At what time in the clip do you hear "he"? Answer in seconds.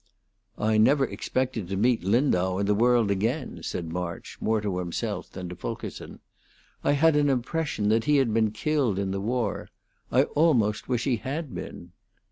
8.05-8.17, 11.03-11.17